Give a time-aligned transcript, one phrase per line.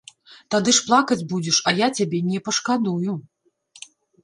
[0.53, 3.17] Тады ж плакаць будзеш, а я цябе не пашкадую.